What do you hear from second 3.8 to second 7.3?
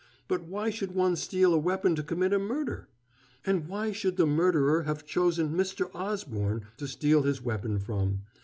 should the murderer have chosen Mr. Osborne to steal